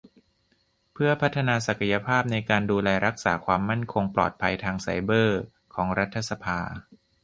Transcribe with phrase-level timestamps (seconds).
[0.93, 5.41] เพื่อพัฒนาศักยภาพในการดูแลรักษาความมั่นคงปลอดภัยทางไซเบอร์
[5.73, 6.59] ของรัฐสภา